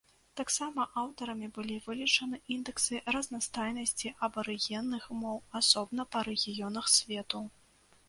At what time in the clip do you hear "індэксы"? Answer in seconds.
2.57-3.03